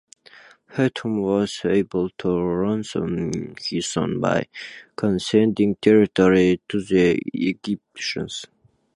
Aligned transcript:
Hethum 0.73 1.21
was 1.21 1.61
able 1.63 2.09
to 2.17 2.41
ransom 2.43 3.53
his 3.63 3.85
son 3.87 4.19
by 4.19 4.47
conceding 4.95 5.75
territory 5.75 6.59
to 6.69 6.81
the 6.81 7.19
Egyptians. 7.35 8.47